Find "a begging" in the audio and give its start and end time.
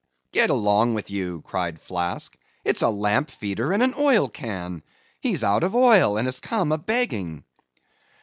6.71-7.43